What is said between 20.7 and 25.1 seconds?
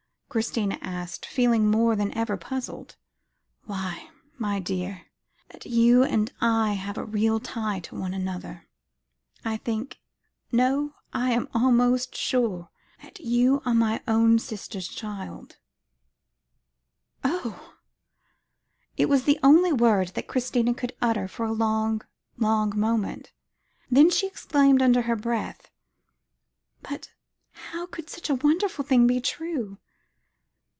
could utter for a long, long moment; then she exclaimed under